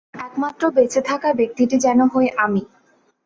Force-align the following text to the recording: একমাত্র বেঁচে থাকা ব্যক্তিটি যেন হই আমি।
একমাত্র 0.21 0.63
বেঁচে 0.75 1.01
থাকা 1.01 1.29
ব্যক্তিটি 1.39 1.75
যেন 1.79 1.99
হই 2.13 2.27
আমি। 2.37 2.63